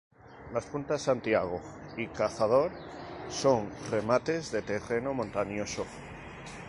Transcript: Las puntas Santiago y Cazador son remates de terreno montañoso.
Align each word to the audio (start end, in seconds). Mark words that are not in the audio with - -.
Las 0.51 0.65
puntas 0.65 1.03
Santiago 1.03 1.61
y 1.95 2.07
Cazador 2.07 2.71
son 3.29 3.69
remates 3.91 4.51
de 4.51 4.63
terreno 4.63 5.13
montañoso. 5.13 5.85